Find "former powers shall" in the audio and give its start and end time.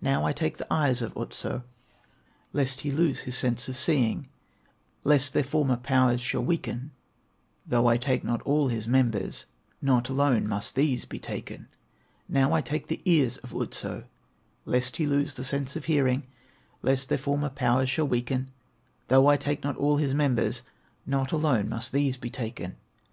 5.44-6.44, 17.16-18.08